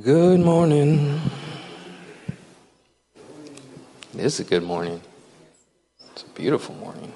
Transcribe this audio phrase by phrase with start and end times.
[0.00, 1.20] Good morning.
[4.14, 5.02] It is a good morning.
[6.12, 7.12] It's a beautiful morning.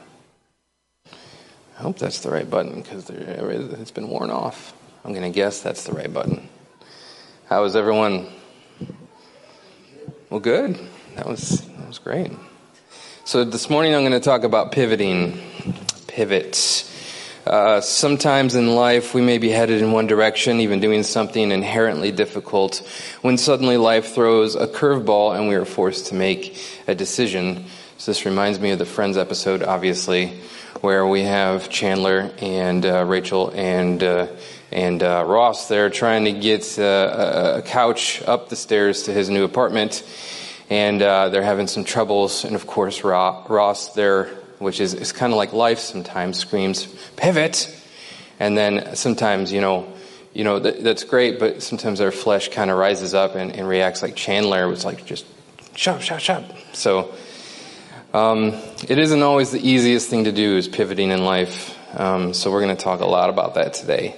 [1.07, 4.75] I hope that's the right button because it's been worn off.
[5.07, 6.51] I'm going to guess that's the right button.
[7.47, 8.27] How is everyone?
[10.29, 10.79] Well, good.
[11.15, 12.31] That was that was great.
[13.25, 15.41] So this morning I'm going to talk about pivoting,
[16.09, 16.86] pivots.
[17.47, 22.11] Uh, sometimes in life, we may be headed in one direction, even doing something inherently
[22.11, 22.79] difficult,
[23.23, 27.65] when suddenly life throws a curveball and we are forced to make a decision.
[27.99, 30.41] So, this reminds me of the Friends episode, obviously,
[30.81, 34.27] where we have Chandler and uh, Rachel and uh,
[34.73, 39.31] and uh, Ross there trying to get uh, a couch up the stairs to his
[39.31, 40.03] new apartment,
[40.69, 42.45] and they're having some troubles.
[42.45, 47.73] And of course, Ross there which is, is kind of like life sometimes screams, pivot.
[48.39, 49.93] And then sometimes, you know,
[50.33, 53.67] you know, that, that's great, but sometimes our flesh kind of rises up and, and,
[53.67, 55.25] reacts like Chandler was like, just
[55.75, 56.45] shut up, shut shut.
[56.75, 57.15] So,
[58.13, 58.49] um,
[58.87, 61.75] it isn't always the easiest thing to do is pivoting in life.
[61.99, 64.17] Um, so we're going to talk a lot about that today.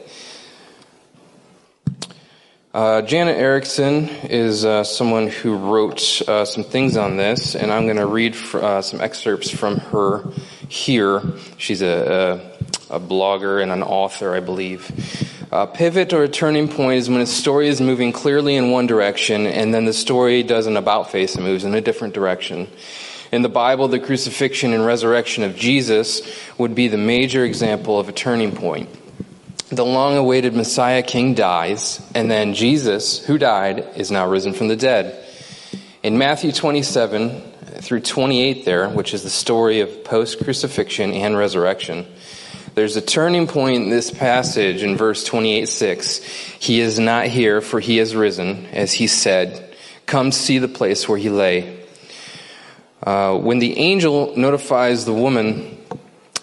[2.74, 7.84] Uh, Janet Erickson is uh, someone who wrote uh, some things on this, and I'm
[7.84, 10.30] going to read uh, some excerpts from her
[10.68, 11.22] here.
[11.56, 12.42] She's a,
[12.90, 14.86] a, a blogger and an author, I believe.
[15.50, 18.86] A pivot or a turning point is when a story is moving clearly in one
[18.86, 22.68] direction, and then the story does an about face and moves in a different direction.
[23.32, 26.20] In the Bible, the crucifixion and resurrection of Jesus
[26.58, 28.90] would be the major example of a turning point
[29.70, 34.68] the long awaited Messiah King dies, and then Jesus, who died, is now risen from
[34.68, 35.24] the dead.
[36.02, 37.40] In Matthew 27
[37.80, 42.06] through 28, there, which is the story of post crucifixion and resurrection,
[42.74, 46.18] there's a turning point in this passage in verse 28 6.
[46.60, 49.74] He is not here, for he has risen, as he said,
[50.06, 51.84] Come see the place where he lay.
[53.02, 55.77] Uh, when the angel notifies the woman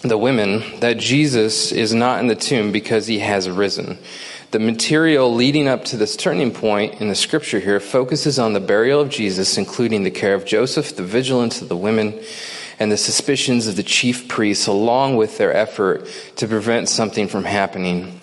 [0.07, 3.97] the women that Jesus is not in the tomb because he has risen.
[4.51, 8.59] The material leading up to this turning point in the scripture here focuses on the
[8.59, 12.19] burial of Jesus, including the care of Joseph, the vigilance of the women,
[12.79, 16.07] and the suspicions of the chief priests, along with their effort
[16.37, 18.19] to prevent something from happening.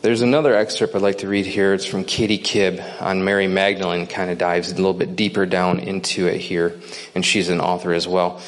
[0.00, 1.74] There's another excerpt I'd like to read here.
[1.74, 5.80] It's from Katie Kibb on Mary Magdalene, kind of dives a little bit deeper down
[5.80, 6.78] into it here,
[7.16, 8.40] and she's an author as well.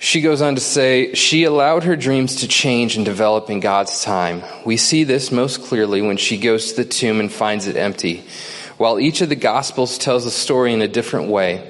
[0.00, 4.04] She goes on to say, she allowed her dreams to change and develop in God's
[4.04, 4.44] time.
[4.64, 8.22] We see this most clearly when she goes to the tomb and finds it empty.
[8.76, 11.68] While each of the Gospels tells the story in a different way,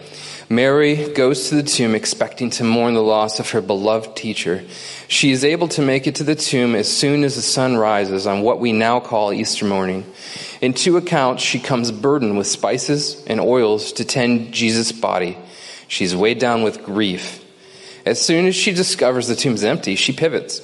[0.51, 4.63] Mary goes to the tomb expecting to mourn the loss of her beloved teacher.
[5.09, 8.27] She is able to make it to the tomb as soon as the sun rises
[8.27, 10.05] on what we now call Easter morning.
[10.61, 15.39] In two accounts, she comes burdened with spices and oils to tend Jesus' body.
[15.87, 17.47] She's weighed down with grief
[18.07, 20.63] as soon as she discovers the tomb is empty, she pivots.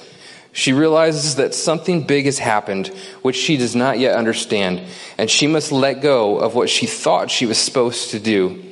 [0.51, 2.87] She realizes that something big has happened,
[3.21, 4.81] which she does not yet understand,
[5.17, 8.63] and she must let go of what she thought she was supposed to do.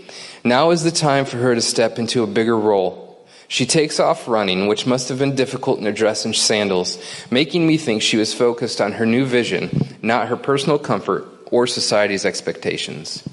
[0.45, 3.03] Now is the time for her to step into a bigger role.
[3.49, 6.97] She takes off running, which must have been difficult in her dress and sandals,
[7.29, 11.67] making me think she was focused on her new vision, not her personal comfort or
[11.67, 13.23] society's expectations.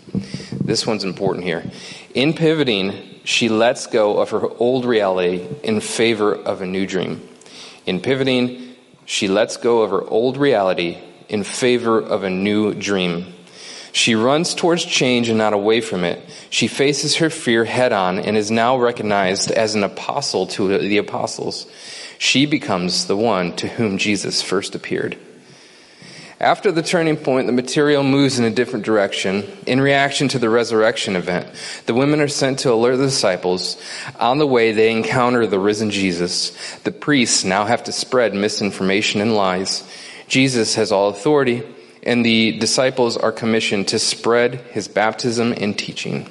[0.52, 1.64] This one's important here.
[2.14, 7.22] In pivoting, she lets go of her old reality in favor of a new dream.
[7.86, 8.74] In pivoting,
[9.04, 10.98] she lets go of her old reality
[11.28, 13.32] in favor of a new dream.
[13.92, 16.20] She runs towards change and not away from it.
[16.50, 20.98] She faces her fear head on and is now recognized as an apostle to the
[20.98, 21.66] apostles.
[22.18, 25.16] She becomes the one to whom Jesus first appeared.
[26.40, 30.48] After the turning point, the material moves in a different direction in reaction to the
[30.48, 31.46] resurrection event.
[31.84, 33.76] The women are sent to alert the disciples.
[34.18, 36.78] On the way, they encounter the risen Jesus.
[36.78, 39.86] The priests now have to spread misinformation and lies.
[40.28, 41.62] Jesus has all authority,
[42.02, 46.26] and the disciples are commissioned to spread his baptism and teaching.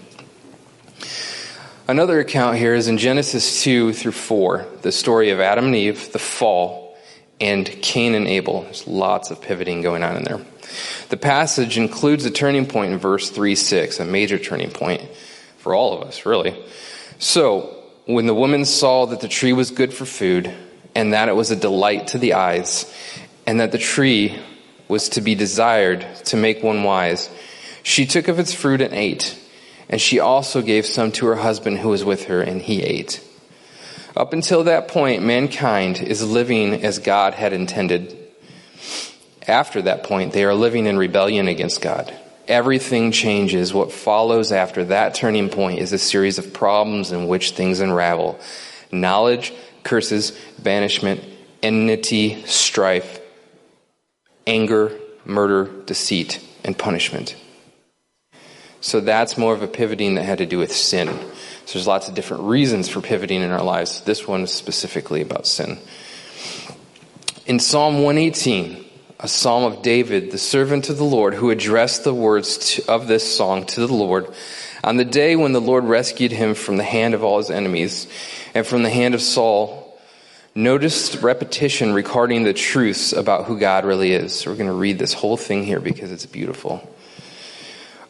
[1.87, 6.11] Another account here is in Genesis 2 through 4, the story of Adam and Eve,
[6.13, 6.88] the fall,
[7.39, 8.63] and Cain and Abel.
[8.63, 10.41] There's lots of pivoting going on in there.
[11.09, 15.01] The passage includes a turning point in verse 3 6, a major turning point
[15.57, 16.55] for all of us, really.
[17.17, 17.75] So,
[18.05, 20.53] when the woman saw that the tree was good for food,
[20.95, 22.91] and that it was a delight to the eyes,
[23.45, 24.39] and that the tree
[24.87, 27.29] was to be desired to make one wise,
[27.83, 29.37] she took of its fruit and ate.
[29.87, 33.23] And she also gave some to her husband who was with her, and he ate.
[34.19, 38.17] Up until that point, mankind is living as God had intended.
[39.47, 42.13] After that point, they are living in rebellion against God.
[42.49, 43.73] everything changes.
[43.73, 48.39] What follows after that turning point is a series of problems in which things unravel
[48.91, 51.23] knowledge, curses, banishment,
[51.61, 53.21] enmity, strife,
[54.47, 54.91] anger,
[55.25, 57.35] murder, deceit, and punishment.
[58.81, 61.07] So that's more of a pivoting that had to do with sin.
[61.65, 64.01] So there's lots of different reasons for pivoting in our lives.
[64.01, 65.79] This one is specifically about sin.
[67.45, 68.85] In Psalm 118,
[69.19, 73.35] a psalm of David, the servant of the Lord, who addressed the words of this
[73.35, 74.33] song to the Lord
[74.81, 78.07] on the day when the Lord rescued him from the hand of all his enemies
[78.55, 79.99] and from the hand of Saul.
[80.55, 84.33] Notice repetition regarding the truths about who God really is.
[84.33, 86.89] So we're going to read this whole thing here because it's beautiful.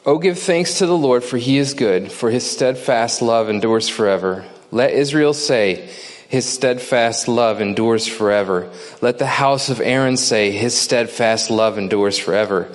[0.10, 3.88] Oh, give thanks to the Lord, for he is good, for his steadfast love endures
[3.88, 4.44] forever.
[4.72, 5.88] Let Israel say,
[6.28, 8.72] his steadfast love endures forever.
[9.02, 12.74] Let the house of Aaron say, His steadfast love endures forever.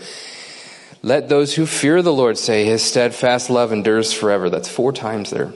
[1.02, 4.48] Let those who fear the Lord say, His steadfast love endures forever.
[4.48, 5.52] That's four times there.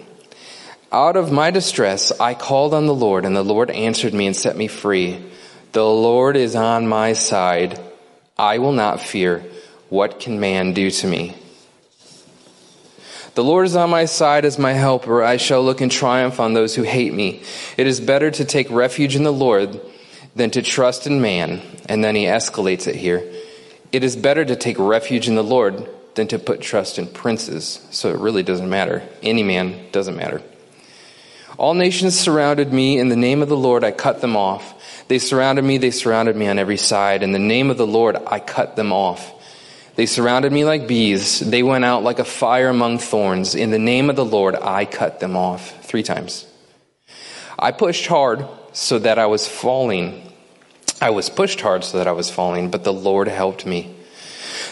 [0.91, 4.35] Out of my distress, I called on the Lord, and the Lord answered me and
[4.35, 5.25] set me free.
[5.71, 7.81] The Lord is on my side.
[8.37, 9.45] I will not fear.
[9.91, 11.37] What can man do to me?
[13.39, 15.23] The Lord is on my side as my helper.
[15.23, 17.41] I shall look in triumph on those who hate me.
[17.77, 19.81] It is better to take refuge in the Lord
[20.35, 21.63] than to trust in man.
[21.89, 23.33] And then he escalates it here.
[23.93, 27.87] It is better to take refuge in the Lord than to put trust in princes.
[27.93, 29.09] So it really doesn't matter.
[29.23, 30.43] Any man doesn't matter.
[31.59, 32.99] All nations surrounded me.
[32.99, 35.07] In the name of the Lord, I cut them off.
[35.07, 35.79] They surrounded me.
[35.79, 37.23] They surrounded me on every side.
[37.23, 39.33] In the name of the Lord, I cut them off.
[39.99, 41.41] They surrounded me like bees.
[41.41, 43.57] They went out like a fire among thorns.
[43.57, 45.85] In the name of the Lord, I cut them off.
[45.85, 46.47] Three times.
[47.59, 50.33] I pushed hard so that I was falling.
[51.03, 53.93] I was pushed hard so that I was falling, but the Lord helped me.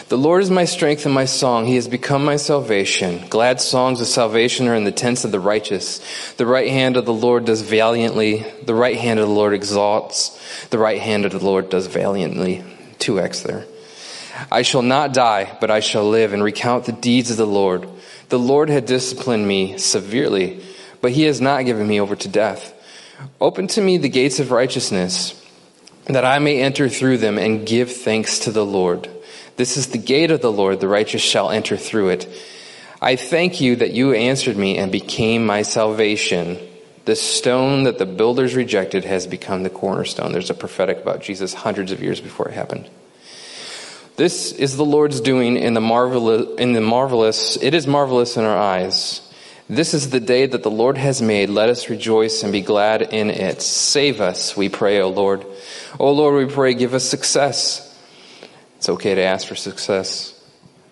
[0.07, 1.65] The Lord is my strength and my song.
[1.65, 3.27] He has become my salvation.
[3.27, 5.99] Glad songs of salvation are in the tents of the righteous.
[6.35, 8.45] The right hand of the Lord does valiantly.
[8.63, 10.39] The right hand of the Lord exalts.
[10.69, 12.63] The right hand of the Lord does valiantly.
[12.99, 13.65] 2x there.
[14.51, 17.87] I shall not die, but I shall live and recount the deeds of the Lord.
[18.29, 20.63] The Lord had disciplined me severely,
[21.01, 22.73] but he has not given me over to death.
[23.41, 25.33] Open to me the gates of righteousness,
[26.05, 29.09] that I may enter through them and give thanks to the Lord.
[29.55, 32.29] This is the gate of the Lord, the righteous shall enter through it.
[33.01, 36.59] I thank you that you answered me and became my salvation.
[37.05, 40.31] The stone that the builders rejected has become the cornerstone.
[40.31, 42.89] There's a prophetic about Jesus hundreds of years before it happened.
[44.17, 48.45] This is the Lord's doing in the marvelous, in the marvelous, it is marvelous in
[48.45, 49.21] our eyes.
[49.69, 51.49] This is the day that the Lord has made.
[51.49, 53.61] Let us rejoice and be glad in it.
[53.61, 55.45] Save us, we pray, O Lord.
[55.99, 57.95] O Lord, we pray, give us success.
[58.77, 60.33] It's okay to ask for success.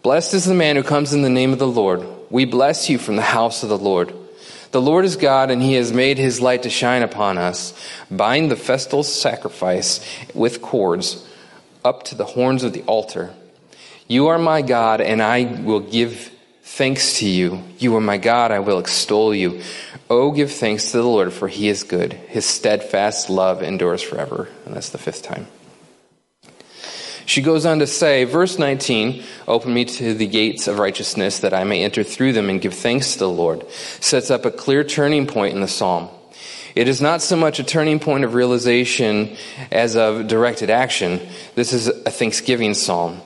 [0.04, 2.06] Blessed is the man who comes in the name of the Lord.
[2.30, 4.13] We bless you from the house of the Lord.
[4.69, 7.74] The Lord is God, and he has made his light to shine upon us.
[8.12, 10.00] Bind the festal sacrifice
[10.36, 11.25] with cords
[11.85, 13.33] up to the horns of the altar.
[14.07, 16.31] You are my God, and I will give
[16.63, 17.63] thanks to you.
[17.77, 19.61] You are my God, I will extol you.
[20.09, 22.11] Oh, give thanks to the Lord, for he is good.
[22.13, 24.49] His steadfast love endures forever.
[24.65, 25.47] And that's the fifth time.
[27.25, 31.53] She goes on to say, verse 19, open me to the gates of righteousness that
[31.53, 34.83] I may enter through them and give thanks to the Lord, sets up a clear
[34.83, 36.10] turning point in the psalm.
[36.75, 39.38] It is not so much a turning point of realization
[39.72, 41.22] as of directed action.
[41.55, 43.22] This is a thanksgiving psalm,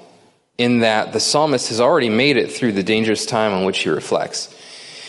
[0.60, 3.90] in that the psalmist has already made it through the dangerous time on which he
[3.90, 4.56] reflects.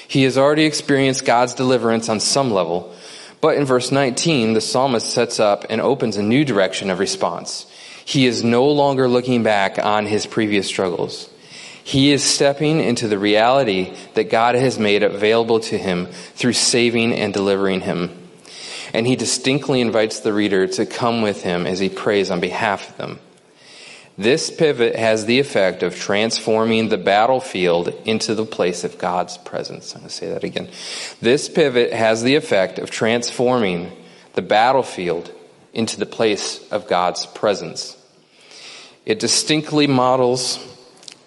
[0.08, 2.94] He has already experienced God's deliverance on some level,
[3.42, 7.66] but in verse 19, the psalmist sets up and opens a new direction of response.
[8.06, 11.28] He is no longer looking back on his previous struggles.
[11.84, 17.12] He is stepping into the reality that God has made available to him through saving
[17.12, 18.16] and delivering him
[18.92, 22.90] and he distinctly invites the reader to come with him as he prays on behalf
[22.90, 23.18] of them.
[24.18, 29.94] This pivot has the effect of transforming the battlefield into the place of God's presence.
[29.94, 30.68] I'm going to say that again.
[31.22, 33.92] This pivot has the effect of transforming
[34.34, 35.32] the battlefield
[35.72, 37.96] into the place of God's presence.
[39.06, 40.58] It distinctly models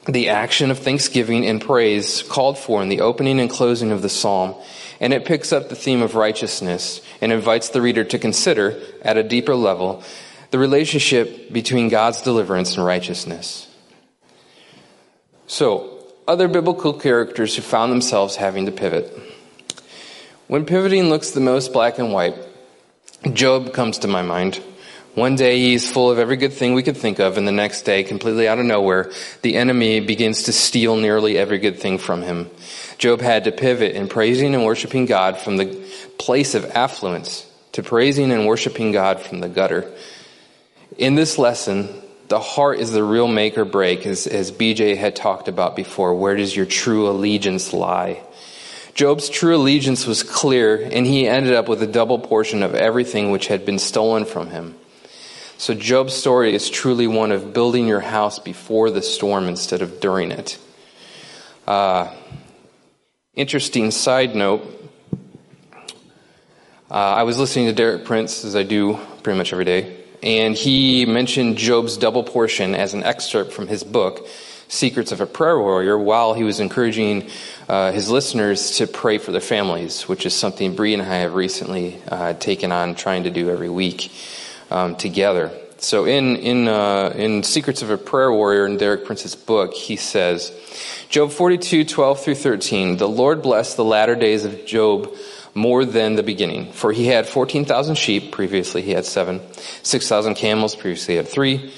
[0.05, 4.09] the action of thanksgiving and praise called for in the opening and closing of the
[4.09, 4.55] psalm
[5.03, 9.17] and it picks up the theme of righteousness and invites the reader to consider, at
[9.17, 10.01] a deeper level,
[10.51, 13.67] the relationship between God's deliverance and righteousness.
[15.45, 19.11] So, other biblical characters who found themselves having to pivot.
[20.47, 22.35] When pivoting looks the most black and white,
[23.33, 24.63] Job comes to my mind.
[25.15, 27.83] One day he's full of every good thing we could think of, and the next
[27.83, 29.11] day, completely out of nowhere,
[29.43, 32.49] the enemy begins to steal nearly every good thing from him.
[32.97, 37.83] Job had to pivot in praising and worshiping God from the place of affluence to
[37.83, 39.91] praising and worshiping God from the gutter.
[40.97, 41.89] In this lesson,
[42.29, 46.15] the heart is the real make or break, as, as BJ had talked about before.
[46.15, 48.23] Where does your true allegiance lie?
[48.95, 53.29] Job's true allegiance was clear, and he ended up with a double portion of everything
[53.29, 54.75] which had been stolen from him.
[55.63, 60.01] So Job's story is truly one of building your house before the storm instead of
[60.01, 60.57] during it.
[61.65, 62.13] Uh,
[63.33, 64.61] interesting side note.
[66.91, 70.53] Uh, I was listening to Derek Prince, as I do pretty much every day, and
[70.53, 74.27] he mentioned Job's double portion as an excerpt from his book,
[74.67, 77.29] Secrets of a Prayer Warrior, while he was encouraging
[77.69, 81.35] uh, his listeners to pray for their families, which is something Bree and I have
[81.35, 84.11] recently uh, taken on trying to do every week
[84.73, 85.51] um, together.
[85.77, 89.95] So in in uh, in Secrets of a Prayer Warrior in Derek Prince's book, he
[89.95, 90.51] says,
[91.09, 95.13] Job 42, 12 through 13, the Lord blessed the latter days of Job
[95.53, 96.71] more than the beginning.
[96.71, 99.41] For he had 14,000 sheep, previously he had seven,
[99.83, 101.71] 6,000 camels, previously he had three,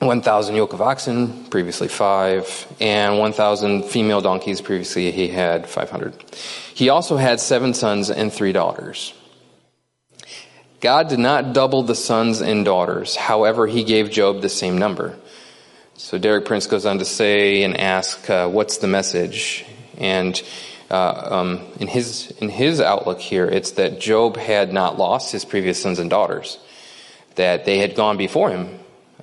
[0.00, 6.14] 1,000 yoke of oxen, previously five, and 1,000 female donkeys, previously he had 500.
[6.74, 9.14] He also had seven sons and three daughters.
[10.84, 13.16] God did not double the sons and daughters.
[13.16, 15.18] However, he gave Job the same number.
[15.94, 19.64] So Derek Prince goes on to say and ask, uh, what's the message?
[19.96, 20.40] And
[20.90, 25.46] uh, um, in his in his outlook here, it's that Job had not lost his
[25.46, 26.58] previous sons and daughters;
[27.36, 28.78] that they had gone before him.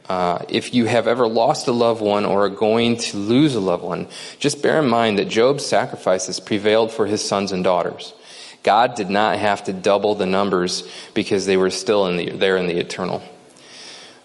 [0.10, 3.60] Uh, if you have ever lost a loved one or are going to lose a
[3.60, 4.08] loved one,
[4.39, 8.15] just bear in mind that Job's sacrifices prevailed for his sons and daughters.
[8.63, 12.58] God did not have to double the numbers because they were still in the, there
[12.58, 13.24] in the eternal.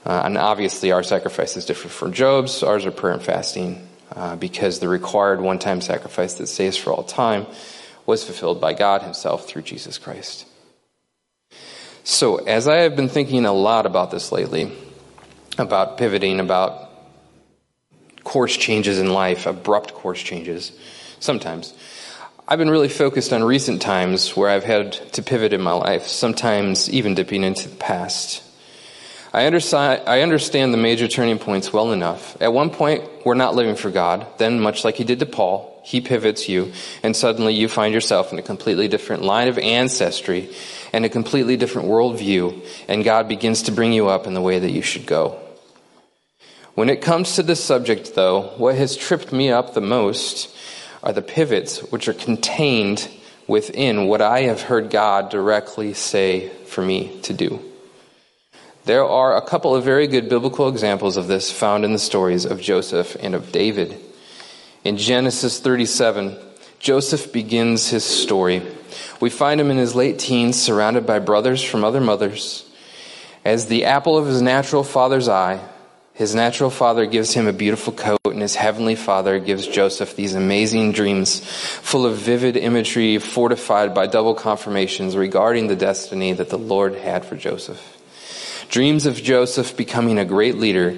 [0.05, 2.63] Uh, and obviously, our sacrifice is different from Job's.
[2.63, 6.93] Ours are prayer and fasting uh, because the required one time sacrifice that saves for
[6.93, 7.47] all time
[8.05, 10.47] was fulfilled by God Himself through Jesus Christ.
[12.05, 14.71] So, as I have been thinking a lot about this lately,
[15.59, 16.89] about pivoting, about
[18.23, 20.71] course changes in life, abrupt course changes,
[21.19, 21.75] sometimes.
[22.49, 26.07] I've been really focused on recent times where I've had to pivot in my life,
[26.07, 28.41] sometimes even dipping into the past.
[29.35, 32.41] I understand, the major turning points well enough.
[32.41, 34.25] At one point, we're not living for God.
[34.39, 36.71] Then, much like he did to Paul, he pivots you,
[37.03, 40.49] and suddenly you find yourself in a completely different line of ancestry
[40.93, 44.61] and a completely different worldview, and God begins to bring you up in the way
[44.61, 45.41] that you should go.
[46.75, 50.57] When it comes to this subject, though, what has tripped me up the most
[51.07, 53.09] are the pivots which are contained
[53.47, 57.61] within what I have heard God directly say for me to do.
[58.87, 62.45] There are a couple of very good biblical examples of this found in the stories
[62.45, 63.97] of Joseph and of David.
[64.83, 66.37] In Genesis 37,
[66.81, 68.61] Joseph begins his story.
[69.21, 72.69] We find him in his late teens, surrounded by brothers from other mothers.
[73.45, 75.61] As the apple of his natural father's eye,
[76.17, 80.35] his natural father gives him a beautiful coat, and his heavenly father gives Joseph these
[80.35, 86.57] amazing dreams, full of vivid imagery, fortified by double confirmations regarding the destiny that the
[86.57, 87.99] Lord had for Joseph.
[88.71, 90.97] Dreams of Joseph becoming a great leader,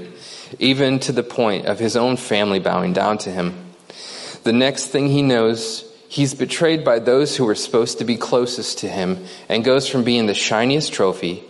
[0.60, 3.72] even to the point of his own family bowing down to him.
[4.44, 8.78] The next thing he knows, he's betrayed by those who were supposed to be closest
[8.78, 11.42] to him and goes from being the shiniest trophy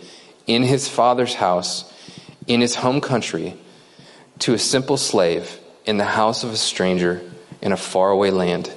[0.47, 1.85] in his father's house
[2.49, 3.55] in his home country
[4.39, 7.21] to a simple slave in the house of a stranger
[7.61, 8.73] in a faraway land.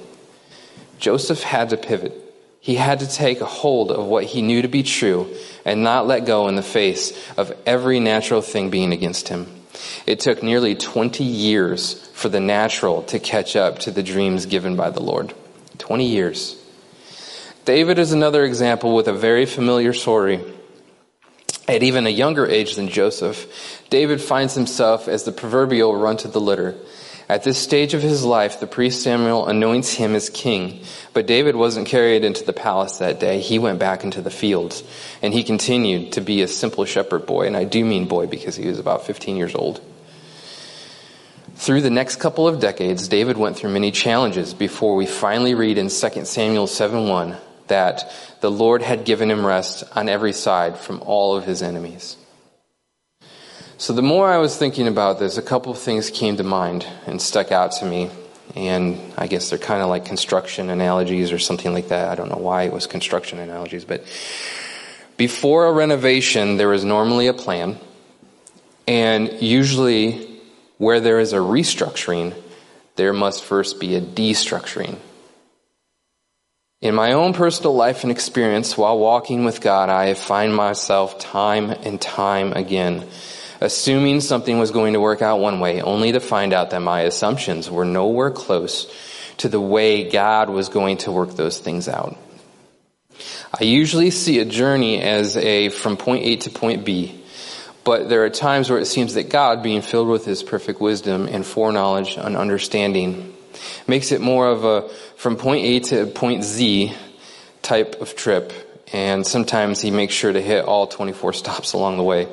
[0.99, 2.13] Joseph had to pivot.
[2.61, 6.07] He had to take a hold of what he knew to be true and not
[6.07, 9.47] let go in the face of every natural thing being against him.
[10.05, 14.75] It took nearly 20 years for the natural to catch up to the dreams given
[14.75, 15.33] by the Lord.
[15.79, 16.55] 20 years.
[17.65, 20.41] David is another example with a very familiar story
[21.67, 26.27] at even a younger age than Joseph, David finds himself as the proverbial run to
[26.27, 26.75] the litter.
[27.29, 30.81] At this stage of his life, the priest Samuel anoints him as king.
[31.13, 33.39] But David wasn't carried into the palace that day.
[33.39, 34.83] He went back into the fields.
[35.21, 37.47] And he continued to be a simple shepherd boy.
[37.47, 39.81] And I do mean boy because he was about 15 years old.
[41.55, 45.77] Through the next couple of decades, David went through many challenges before we finally read
[45.77, 47.37] in 2 Samuel 7 1
[47.73, 48.05] that
[48.41, 52.17] the Lord had given him rest on every side from all of his enemies.
[53.77, 56.85] So the more I was thinking about this, a couple of things came to mind
[57.07, 58.09] and stuck out to me.
[58.55, 62.11] And I guess they're kind of like construction analogies or something like that.
[62.11, 64.03] I don't know why it was construction analogies, but
[65.17, 67.77] Before a renovation, there is normally a plan,
[68.87, 70.27] and usually
[70.77, 72.33] where there is a restructuring,
[72.95, 74.97] there must first be a destructuring.
[76.83, 81.69] In my own personal life and experience while walking with God, I find myself time
[81.69, 83.07] and time again
[83.61, 87.03] assuming something was going to work out one way, only to find out that my
[87.03, 88.93] assumptions were nowhere close
[89.37, 92.17] to the way God was going to work those things out.
[93.57, 97.23] I usually see a journey as a from point A to point B,
[97.85, 101.29] but there are times where it seems that God, being filled with His perfect wisdom
[101.31, 103.33] and foreknowledge and understanding,
[103.87, 106.93] makes it more of a from point A to point Z
[107.61, 108.53] type of trip,
[108.91, 112.27] and sometimes He makes sure to hit all 24 stops along the way.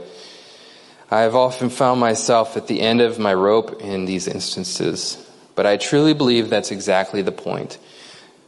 [1.11, 5.19] I have often found myself at the end of my rope in these instances,
[5.57, 7.79] but I truly believe that's exactly the point.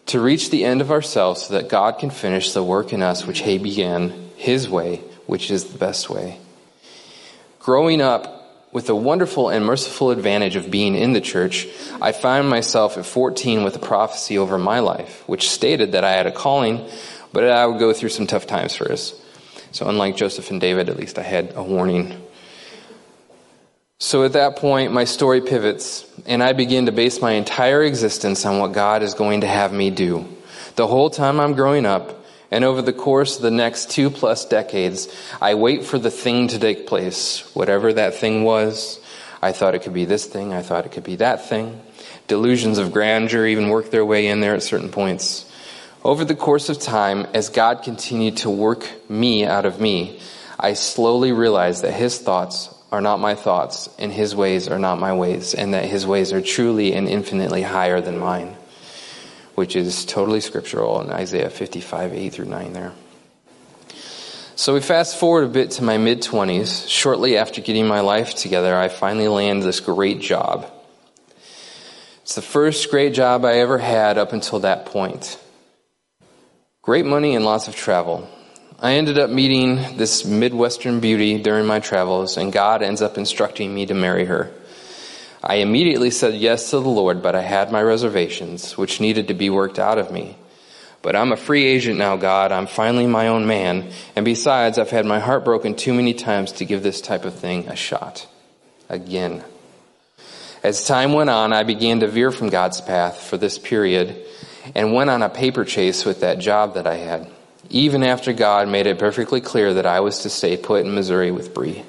[0.07, 3.26] To reach the end of ourselves so that God can finish the work in us
[3.26, 6.38] which He began His way, which is the best way.
[7.59, 8.42] Growing up
[8.73, 11.69] with the wonderful and merciful advantage of being in the church,
[12.00, 16.12] I found myself at 14 with a prophecy over my life, which stated that I
[16.12, 16.88] had a calling,
[17.33, 19.14] but I would go through some tough times first.
[19.71, 22.21] So unlike Joseph and David, at least I had a warning
[24.02, 28.45] so at that point, my story pivots, and I begin to base my entire existence
[28.45, 30.26] on what God is going to have me do.
[30.75, 32.22] The whole time I'm growing up,
[32.52, 35.09] and over the course of the next two plus decades,
[35.40, 39.00] I wait for the thing to take place, whatever that thing was.
[39.42, 41.80] I thought it could be this thing, I thought it could be that thing.
[42.28, 45.50] Delusions of grandeur even work their way in there at certain points.
[46.04, 50.21] Over the course of time, as God continued to work me out of me,
[50.61, 55.00] I slowly realized that His thoughts are not my thoughts, and his ways are not
[55.00, 58.54] my ways, and that his ways are truly and infinitely higher than mine,
[59.54, 62.92] which is totally scriptural in Isaiah 55, 8 through 9 there.
[64.54, 66.88] So we fast forward a bit to my mid 20s.
[66.88, 70.71] Shortly after getting my life together, I finally land this great job.
[72.23, 75.38] It's the first great job I ever had up until that point.
[76.82, 78.28] Great money and lots of travel.
[78.78, 83.75] I ended up meeting this Midwestern beauty during my travels, and God ends up instructing
[83.75, 84.52] me to marry her.
[85.43, 89.35] I immediately said yes to the Lord, but I had my reservations, which needed to
[89.35, 90.37] be worked out of me.
[91.02, 92.52] But I'm a free agent now, God.
[92.52, 93.91] I'm finally my own man.
[94.15, 97.35] And besides, I've had my heart broken too many times to give this type of
[97.35, 98.28] thing a shot.
[98.89, 99.43] Again.
[100.63, 104.17] As time went on, I began to veer from God's path for this period
[104.76, 107.28] and went on a paper chase with that job that I had
[107.73, 111.31] even after God made it perfectly clear that I was to stay put in Missouri
[111.31, 111.83] with Bree.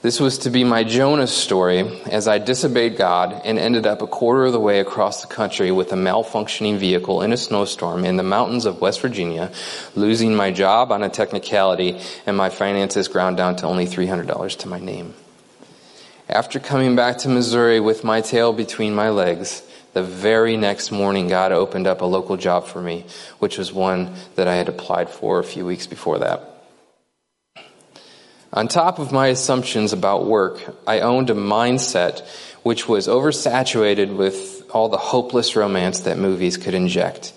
[0.00, 4.06] This was to be my Jonah story as I disobeyed God and ended up a
[4.06, 8.16] quarter of the way across the country with a malfunctioning vehicle in a snowstorm in
[8.16, 9.50] the mountains of West Virginia,
[9.96, 14.68] losing my job on a technicality and my finances ground down to only $300 to
[14.68, 15.14] my name.
[16.28, 21.26] After coming back to Missouri with my tail between my legs, the very next morning,
[21.26, 23.04] God opened up a local job for me,
[23.40, 26.57] which was one that I had applied for a few weeks before that.
[28.52, 32.26] On top of my assumptions about work, I owned a mindset
[32.62, 37.32] which was oversaturated with all the hopeless romance that movies could inject.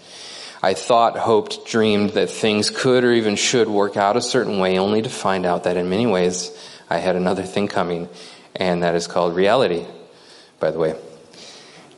[0.64, 4.78] I thought, hoped, dreamed that things could or even should work out a certain way,
[4.78, 6.56] only to find out that in many ways
[6.90, 8.08] I had another thing coming,
[8.56, 9.86] and that is called reality,
[10.60, 10.96] by the way.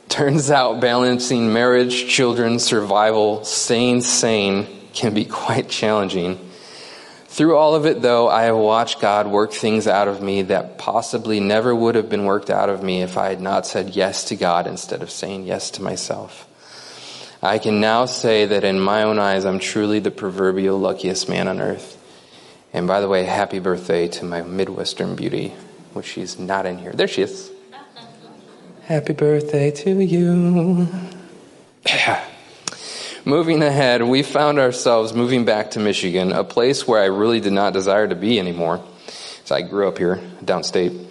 [0.08, 6.38] Turns out balancing marriage, children, survival, staying sane can be quite challenging.
[7.34, 10.78] Through all of it, though, I have watched God work things out of me that
[10.78, 14.22] possibly never would have been worked out of me if I had not said yes
[14.26, 16.46] to God instead of saying yes to myself.
[17.42, 21.48] I can now say that in my own eyes, I'm truly the proverbial luckiest man
[21.48, 22.00] on earth.
[22.72, 25.48] And by the way, happy birthday to my Midwestern beauty,
[25.92, 26.92] which she's not in here.
[26.92, 27.50] There she is.
[28.84, 30.86] Happy birthday to you.
[33.24, 37.52] moving ahead, we found ourselves moving back to Michigan, a place where I really did
[37.52, 38.82] not desire to be anymore.
[39.44, 41.06] So I grew up here, downstate.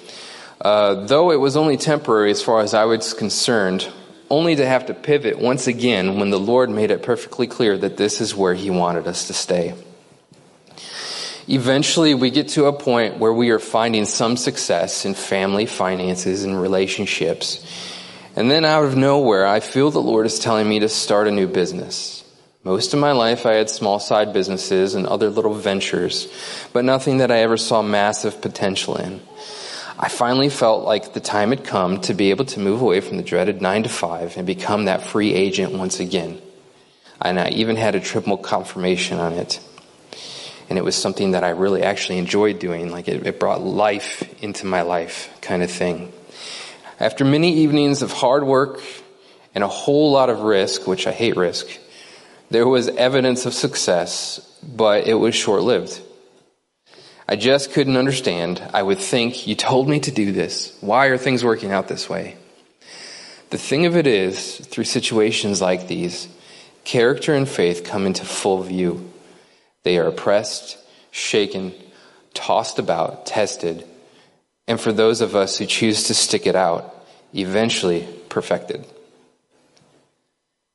[0.61, 3.87] Uh, though it was only temporary as far as I was concerned,
[4.29, 7.97] only to have to pivot once again when the Lord made it perfectly clear that
[7.97, 9.75] this is where He wanted us to stay.
[11.47, 16.45] Eventually, we get to a point where we are finding some success in family, finances,
[16.45, 17.65] and relationships.
[18.35, 21.31] And then out of nowhere, I feel the Lord is telling me to start a
[21.31, 22.23] new business.
[22.63, 26.27] Most of my life, I had small side businesses and other little ventures,
[26.71, 29.21] but nothing that I ever saw massive potential in.
[29.99, 33.17] I finally felt like the time had come to be able to move away from
[33.17, 36.41] the dreaded nine to five and become that free agent once again.
[37.21, 39.59] And I even had a triple confirmation on it.
[40.69, 42.89] and it was something that I really actually enjoyed doing.
[42.89, 46.11] Like it, it brought life into my life, kind of thing.
[46.99, 48.81] After many evenings of hard work
[49.55, 51.67] and a whole lot of risk, which I hate risk,
[52.49, 55.99] there was evidence of success, but it was short lived.
[57.27, 58.61] I just couldn't understand.
[58.73, 60.77] I would think, you told me to do this.
[60.81, 62.37] Why are things working out this way?
[63.49, 66.27] The thing of it is, through situations like these,
[66.83, 69.11] character and faith come into full view.
[69.83, 70.77] They are oppressed,
[71.11, 71.73] shaken,
[72.33, 73.85] tossed about, tested,
[74.67, 76.95] and for those of us who choose to stick it out,
[77.33, 78.85] eventually perfected.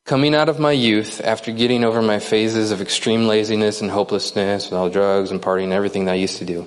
[0.04, 4.70] Coming out of my youth, after getting over my phases of extreme laziness and hopelessness
[4.70, 6.66] with all drugs and partying and everything that I used to do,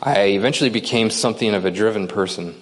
[0.00, 2.54] I eventually became something of a driven person.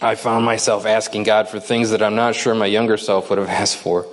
[0.00, 3.38] I found myself asking God for things that I'm not sure my younger self would
[3.38, 4.06] have asked for.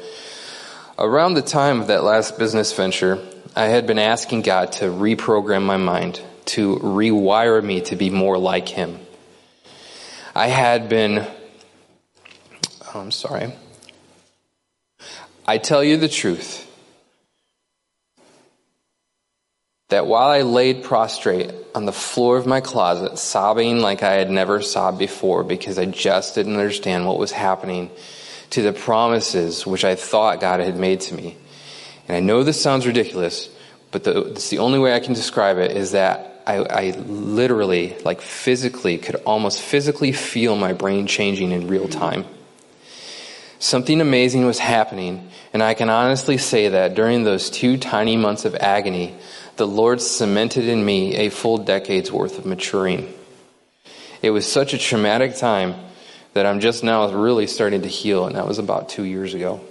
[0.97, 3.19] Around the time of that last business venture,
[3.55, 8.37] I had been asking God to reprogram my mind, to rewire me to be more
[8.37, 8.99] like Him.
[10.35, 11.25] I had been,
[12.93, 13.53] oh, I'm sorry.
[15.45, 16.65] I tell you the truth
[19.89, 24.29] that while I laid prostrate on the floor of my closet, sobbing like I had
[24.29, 27.89] never sobbed before because I just didn't understand what was happening
[28.51, 31.37] to the promises which I thought God had made to me.
[32.07, 33.49] And I know this sounds ridiculous,
[33.91, 37.95] but the, it's the only way I can describe it is that I, I literally,
[38.03, 42.25] like physically, could almost physically feel my brain changing in real time.
[43.59, 48.45] Something amazing was happening, and I can honestly say that during those two tiny months
[48.45, 49.15] of agony,
[49.57, 53.13] the Lord cemented in me a full decade's worth of maturing.
[54.21, 55.75] It was such a traumatic time
[56.33, 59.61] that I'm just now really starting to heal, and that was about two years ago.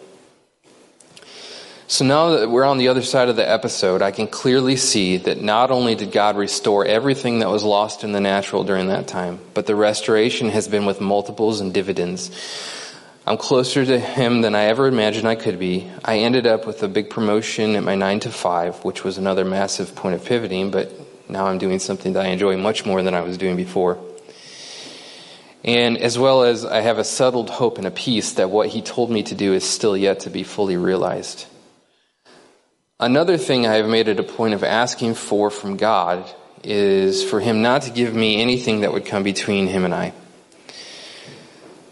[1.91, 5.17] So now that we're on the other side of the episode, I can clearly see
[5.17, 9.09] that not only did God restore everything that was lost in the natural during that
[9.09, 12.31] time, but the restoration has been with multiples and dividends.
[13.27, 15.91] I'm closer to him than I ever imagined I could be.
[16.05, 19.47] I ended up with a big promotion at my 9 to 5, which was another
[19.47, 20.93] massive point of pivoting, but
[21.27, 23.99] now I'm doing something that I enjoy much more than I was doing before.
[25.65, 28.83] And as well as I have a settled hope and a peace that what he
[28.83, 31.47] told me to do is still yet to be fully realized.
[33.01, 36.29] Another thing I have made it a point of asking for from God
[36.65, 40.13] is for him not to give me anything that would come between him and I.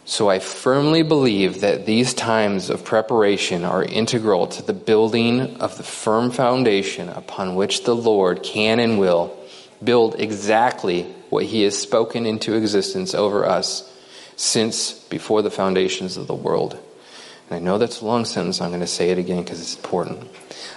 [0.04, 5.76] So I firmly believe that these times of preparation are integral to the building of
[5.76, 9.36] the firm foundation upon which the Lord can and will
[9.84, 13.92] build exactly what He has spoken into existence over us
[14.34, 16.76] since before the foundations of the world.
[17.48, 19.76] And I know that's a long sentence, I'm going to say it again because it's
[19.76, 20.28] important.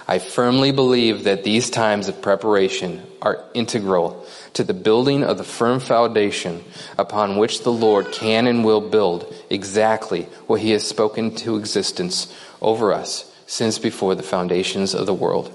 [0.08, 5.44] I firmly believe that these times of preparation are integral to the building of the
[5.44, 6.64] firm foundation
[6.98, 12.34] upon which the Lord can and will build exactly what He has spoken to existence
[12.60, 15.52] over us since before the foundations of the world.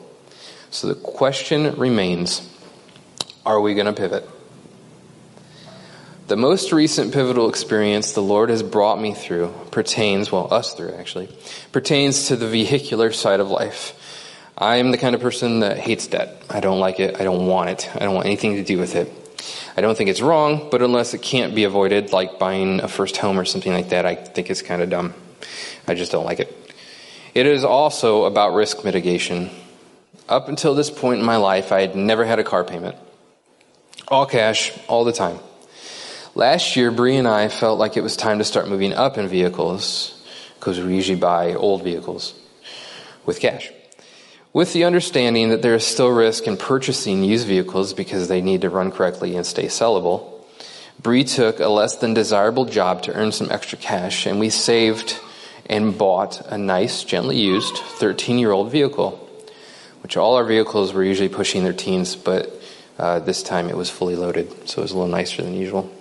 [0.70, 2.50] So the question remains
[3.46, 4.28] are we going to pivot?
[6.28, 10.96] The most recent pivotal experience the Lord has brought me through pertains, well, us through
[10.96, 11.30] actually,
[11.72, 13.94] pertains to the vehicular side of life.
[14.58, 16.42] I am the kind of person that hates debt.
[16.50, 17.20] I don't like it.
[17.20, 17.90] I don't want it.
[17.94, 19.12] I don't want anything to do with it.
[19.76, 23.18] I don't think it's wrong, but unless it can't be avoided, like buying a first
[23.18, 25.14] home or something like that, I think it's kind of dumb.
[25.88, 26.74] I just don't like it.
[27.34, 29.50] It is also about risk mitigation.
[30.30, 32.96] Up until this point in my life, I had never had a car payment.
[34.08, 35.40] All cash, all the time.
[36.34, 39.28] Last year, Bree and I felt like it was time to start moving up in
[39.28, 40.26] vehicles,
[40.58, 42.34] because we usually buy old vehicles
[43.26, 43.70] with cash
[44.56, 48.62] with the understanding that there is still risk in purchasing used vehicles because they need
[48.62, 50.32] to run correctly and stay sellable.
[50.98, 55.20] Bree took a less than desirable job to earn some extra cash, and we saved
[55.66, 59.30] and bought a nice, gently used 13 year old vehicle,
[60.02, 62.50] which all our vehicles were usually pushing their teens, but
[62.98, 65.92] uh, this time it was fully loaded, so it was a little nicer than usual.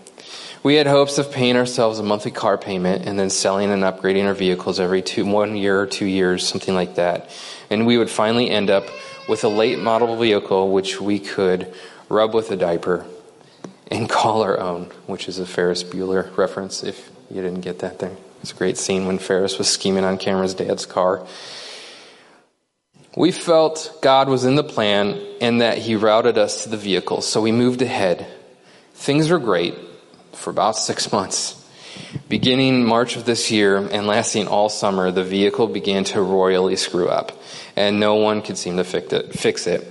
[0.62, 4.26] We had hopes of paying ourselves a monthly car payment and then selling and upgrading
[4.26, 7.28] our vehicles every two, one year or two years, something like that
[7.70, 8.88] and we would finally end up
[9.29, 11.72] with a late model vehicle which we could
[12.09, 13.07] rub with a diaper
[13.90, 17.98] and call our own, which is a Ferris Bueller reference if you didn't get that
[17.98, 18.16] there.
[18.42, 21.27] It's a great scene when Ferris was scheming on Cameron's dad's car.
[23.16, 27.22] We felt God was in the plan and that He routed us to the vehicle,
[27.22, 28.27] so we moved ahead.
[28.94, 29.74] Things were great
[30.33, 31.63] for about six months.
[32.28, 37.08] Beginning March of this year and lasting all summer, the vehicle began to royally screw
[37.08, 37.32] up,
[37.76, 39.87] and no one could seem to fix it.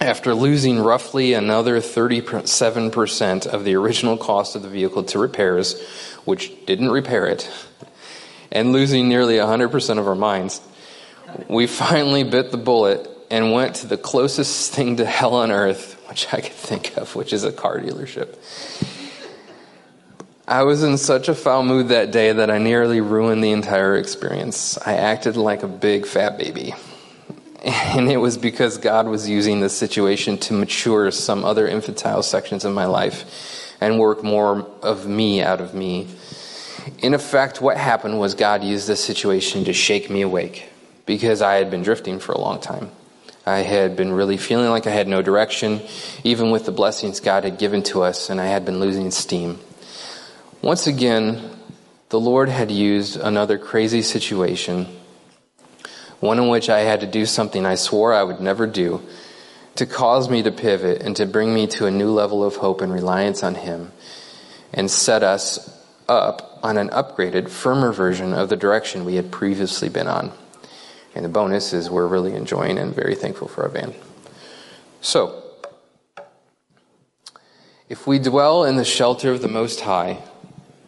[0.00, 5.82] After losing roughly another 37% of the original cost of the vehicle to repairs,
[6.24, 7.50] which didn't repair it,
[8.52, 10.60] and losing nearly 100% of our minds,
[11.48, 16.00] we finally bit the bullet and went to the closest thing to hell on earth,
[16.08, 18.36] which I could think of, which is a car dealership.
[20.48, 23.96] I was in such a foul mood that day that I nearly ruined the entire
[23.96, 24.78] experience.
[24.78, 26.74] I acted like a big fat baby.
[27.64, 32.64] And it was because God was using this situation to mature some other infantile sections
[32.64, 36.06] of my life and work more of me out of me.
[37.00, 40.68] In effect, what happened was God used this situation to shake me awake
[41.06, 42.90] because I had been drifting for a long time.
[43.44, 45.80] I had been really feeling like I had no direction,
[46.22, 49.58] even with the blessings God had given to us, and I had been losing steam.
[50.66, 51.48] Once again,
[52.08, 54.88] the Lord had used another crazy situation,
[56.18, 59.00] one in which I had to do something I swore I would never do,
[59.76, 62.80] to cause me to pivot and to bring me to a new level of hope
[62.80, 63.92] and reliance on Him,
[64.72, 69.88] and set us up on an upgraded, firmer version of the direction we had previously
[69.88, 70.32] been on.
[71.14, 73.94] And the bonus is we're really enjoying and very thankful for our van.
[75.00, 75.44] So,
[77.88, 80.24] if we dwell in the shelter of the Most High,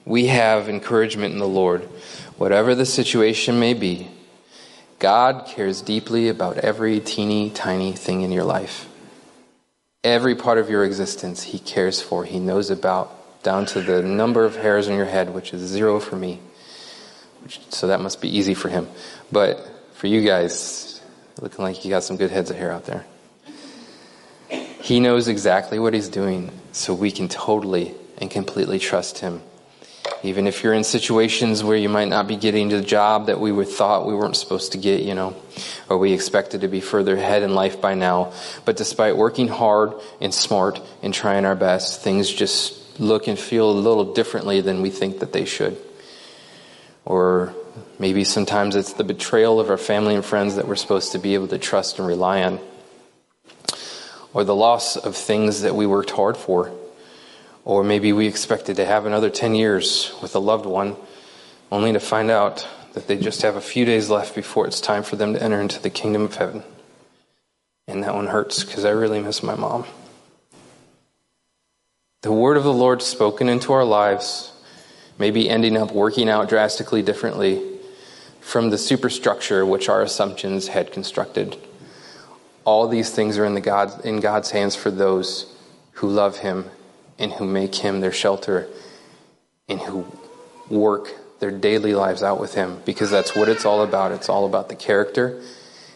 [0.09, 1.83] we have encouragement in the Lord.
[2.39, 4.11] Whatever the situation may be,
[4.99, 8.89] God cares deeply about every teeny tiny thing in your life.
[10.03, 14.47] Every part of your existence, He cares for, He knows about, down to the number
[14.47, 16.41] of hairs on your head, which is zero for me.
[17.69, 18.89] So that must be easy for Him.
[19.31, 19.61] But
[19.93, 21.03] for you guys,
[21.39, 23.05] looking like you got some good heads of hair out there.
[24.81, 29.43] He knows exactly what He's doing, so we can totally and completely trust Him.
[30.23, 33.53] Even if you're in situations where you might not be getting the job that we
[33.53, 35.37] would thought we weren't supposed to get, you know,
[35.89, 38.33] or we expected to be further ahead in life by now.
[38.65, 43.71] But despite working hard and smart and trying our best, things just look and feel
[43.71, 45.79] a little differently than we think that they should.
[47.05, 47.55] Or
[47.99, 51.35] maybe sometimes it's the betrayal of our family and friends that we're supposed to be
[51.35, 52.59] able to trust and rely on.
[54.35, 56.73] Or the loss of things that we worked hard for
[57.69, 60.97] or maybe we expected to have another 10 years with a loved one,
[61.71, 65.03] only to find out that they just have a few days left before it's time
[65.03, 66.63] for them to enter into the kingdom of heaven.
[67.87, 69.85] And that one hurts because I really miss my mom.
[72.23, 74.51] The word of the Lord spoken into our lives
[75.19, 77.63] may be ending up working out drastically differently
[78.41, 81.59] from the superstructure which our assumptions had constructed.
[82.65, 85.55] All these things are in, the God, in God's hands for those
[85.93, 86.71] who love Him
[87.19, 88.69] and who make him their shelter
[89.69, 90.07] and who
[90.71, 91.09] work
[91.41, 94.13] their daily lives out with him because that's what it's all about.
[94.13, 95.41] It's all about the character.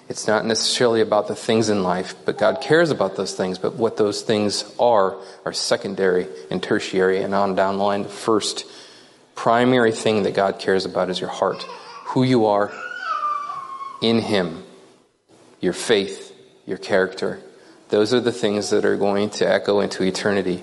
[0.08, 3.58] It's not necessarily about the things in life, but God cares about those things.
[3.58, 8.02] But what those things are, are secondary and tertiary and on down the line.
[8.02, 8.66] The first
[9.34, 11.62] primary thing that God cares about is your heart,
[12.06, 12.72] who you are
[14.02, 14.64] in Him,
[15.60, 16.34] your faith,
[16.66, 17.40] your character.
[17.88, 20.62] Those are the things that are going to echo into eternity.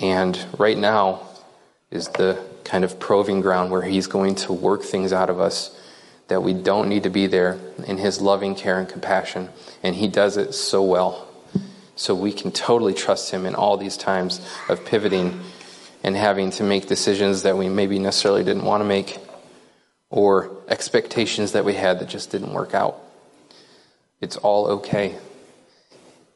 [0.00, 1.28] And right now
[1.90, 5.78] is the kind of proving ground where He's going to work things out of us
[6.28, 9.50] that we don't need to be there in His loving care and compassion.
[9.82, 11.28] And He does it so well.
[11.96, 15.40] So we can totally trust Him in all these times of pivoting
[16.02, 19.18] and having to make decisions that we maybe necessarily didn't want to make
[20.10, 23.00] or expectations that we had that just didn't work out.
[24.20, 25.16] It's all okay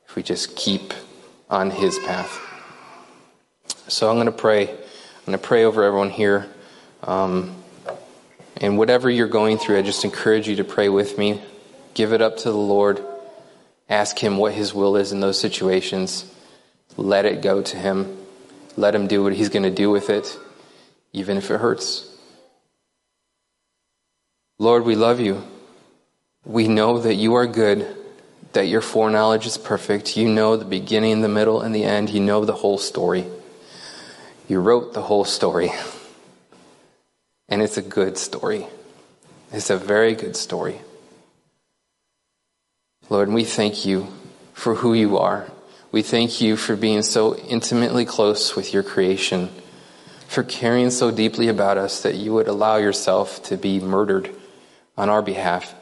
[0.07, 0.95] if we just keep
[1.51, 2.48] on His path.
[3.89, 4.69] So I'm going to pray.
[4.69, 6.47] I'm going to pray over everyone here.
[7.03, 7.57] Um,
[8.59, 11.41] and whatever you're going through, I just encourage you to pray with me.
[11.95, 13.03] Give it up to the Lord.
[13.89, 16.31] Ask Him what His will is in those situations.
[16.99, 18.19] Let it go to Him.
[18.77, 20.39] Let Him do what He's going to do with it,
[21.15, 22.15] even if it hurts.
[24.59, 25.45] Lord, we love you.
[26.45, 27.87] We know that you are good,
[28.53, 30.17] that your foreknowledge is perfect.
[30.17, 32.11] You know the beginning, the middle, and the end.
[32.11, 33.25] You know the whole story.
[34.49, 35.73] You wrote the whole story.
[37.51, 38.67] And it's a good story.
[39.53, 40.81] It's a very good story.
[43.11, 44.09] Lord, we thank you
[44.55, 45.51] for who you are.
[45.93, 49.51] We thank you for being so intimately close with your creation,
[50.27, 54.31] for caring so deeply about us that you would allow yourself to be murdered
[54.99, 55.75] on our behalf,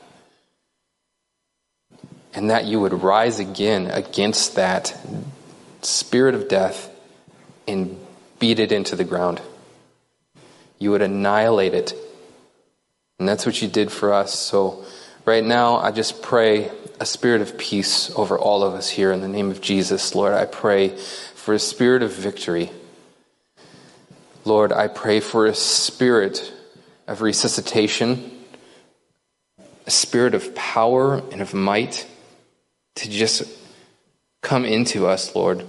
[2.34, 4.96] and that you would rise again against that
[5.82, 6.88] spirit of death
[7.66, 7.98] and
[8.46, 9.40] beat it into the ground.
[10.78, 11.94] You would annihilate it.
[13.18, 14.38] And that's what you did for us.
[14.38, 14.84] So
[15.26, 19.22] Right now, I just pray a spirit of peace over all of us here in
[19.22, 20.14] the name of Jesus.
[20.14, 22.70] Lord, I pray for a spirit of victory.
[24.44, 26.52] Lord, I pray for a spirit
[27.08, 28.38] of resuscitation,
[29.84, 32.06] a spirit of power and of might
[32.94, 33.42] to just
[34.42, 35.66] come into us, Lord.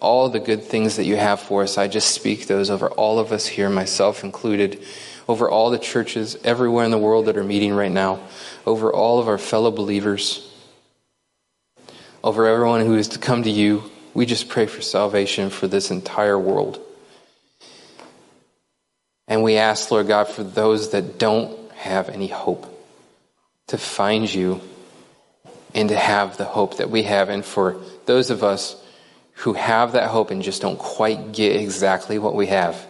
[0.00, 3.18] All the good things that you have for us, I just speak those over all
[3.18, 4.82] of us here, myself included,
[5.28, 8.20] over all the churches everywhere in the world that are meeting right now,
[8.64, 10.50] over all of our fellow believers,
[12.22, 13.82] over everyone who is to come to you.
[14.14, 16.80] We just pray for salvation for this entire world.
[19.26, 22.66] And we ask, Lord God, for those that don't have any hope
[23.68, 24.60] to find you
[25.74, 27.28] and to have the hope that we have.
[27.28, 28.82] And for those of us
[29.38, 32.86] who have that hope and just don't quite get exactly what we have,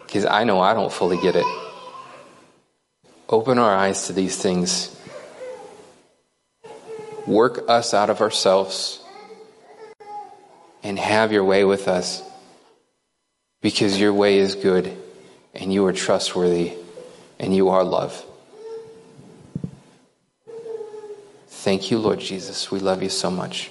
[0.00, 1.46] because I know I don't fully get it.
[3.28, 4.94] Open our eyes to these things.
[7.26, 9.02] Work us out of ourselves
[10.82, 12.22] and have your way with us
[13.62, 14.96] because your way is good
[15.54, 16.74] and you are trustworthy
[17.40, 18.24] and you are love.
[21.48, 22.70] Thank you, Lord Jesus.
[22.70, 23.70] We love you so much.